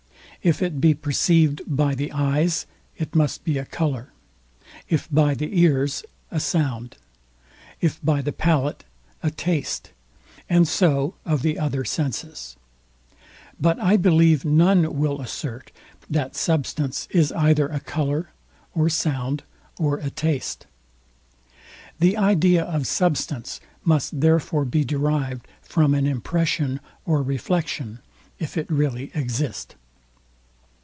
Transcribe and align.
If 0.43 0.59
it 0.63 0.81
be 0.81 0.95
perceived 0.95 1.61
by 1.67 1.93
the 1.93 2.11
eyes, 2.11 2.65
it 2.97 3.13
must 3.13 3.43
be 3.43 3.59
a 3.59 3.65
colour; 3.65 4.11
if 4.89 5.07
by 5.11 5.35
the 5.35 5.61
ears, 5.61 6.03
a 6.31 6.39
sound; 6.39 6.97
if 7.79 8.03
by 8.03 8.23
the 8.23 8.31
palate, 8.33 8.83
a 9.21 9.29
taste; 9.29 9.91
and 10.49 10.67
so 10.67 11.13
of 11.27 11.43
the 11.43 11.59
other 11.59 11.85
senses. 11.85 12.55
But 13.59 13.79
I 13.79 13.97
believe 13.97 14.43
none 14.43 14.97
will 14.97 15.21
assert, 15.21 15.71
that 16.09 16.35
substance 16.35 17.07
is 17.11 17.31
either 17.33 17.67
a 17.67 17.79
colour, 17.79 18.29
or 18.73 18.89
sound, 18.89 19.43
or 19.77 19.97
a 19.97 20.09
taste. 20.09 20.65
The 21.99 22.17
idea, 22.17 22.63
of 22.63 22.87
substance 22.87 23.61
must 23.83 24.21
therefore 24.21 24.65
be 24.65 24.83
derived 24.83 25.47
from 25.61 25.93
an 25.93 26.07
impression 26.07 26.79
of 27.05 27.27
reflection, 27.27 27.99
if 28.39 28.57
it 28.57 28.71
really 28.71 29.11
exist. 29.13 29.75